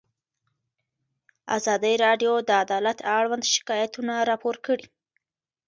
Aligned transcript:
ازادي 1.57 1.93
راډیو 2.05 2.33
د 2.47 2.49
عدالت 2.63 2.97
اړوند 3.17 3.43
شکایتونه 3.53 4.13
راپور 4.29 4.55
کړي. 4.65 4.85